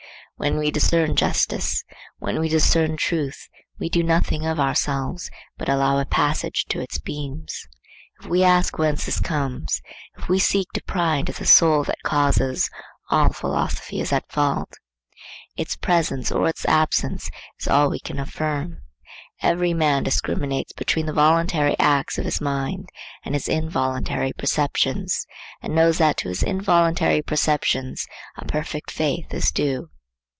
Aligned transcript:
When 0.37 0.57
we 0.57 0.71
discern 0.71 1.15
justice, 1.15 1.83
when 2.17 2.39
we 2.39 2.49
discern 2.49 2.97
truth, 2.97 3.37
we 3.79 3.89
do 3.89 4.01
nothing 4.01 4.43
of 4.43 4.59
ourselves, 4.59 5.29
but 5.55 5.69
allow 5.69 5.99
a 5.99 6.05
passage 6.07 6.65
to 6.69 6.79
its 6.79 6.97
beams. 6.97 7.67
If 8.19 8.25
we 8.25 8.41
ask 8.43 8.75
whence 8.79 9.05
this 9.05 9.19
comes, 9.19 9.83
if 10.17 10.27
we 10.27 10.39
seek 10.39 10.67
to 10.73 10.81
pry 10.83 11.17
into 11.17 11.31
the 11.33 11.45
soul 11.45 11.83
that 11.83 12.01
causes, 12.01 12.71
all 13.11 13.31
philosophy 13.31 13.99
is 14.01 14.11
at 14.11 14.31
fault. 14.31 14.73
Its 15.57 15.75
presence 15.75 16.31
or 16.31 16.49
its 16.49 16.65
absence 16.65 17.29
is 17.59 17.67
all 17.67 17.91
we 17.91 17.99
can 17.99 18.17
affirm. 18.17 18.81
Every 19.43 19.75
man 19.75 20.01
discriminates 20.01 20.73
between 20.73 21.05
the 21.05 21.13
voluntary 21.13 21.75
acts 21.77 22.17
of 22.17 22.25
his 22.25 22.41
mind 22.41 22.89
and 23.23 23.35
his 23.35 23.47
involuntary 23.47 24.33
perceptions, 24.33 25.27
and 25.61 25.75
knows 25.75 25.99
that 25.99 26.17
to 26.17 26.29
his 26.29 26.41
involuntary 26.41 27.21
perceptions 27.21 28.07
a 28.37 28.45
perfect 28.45 28.89
faith 28.89 29.31
is 29.35 29.51
due. 29.51 29.89